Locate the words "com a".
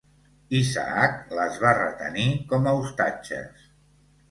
2.55-2.75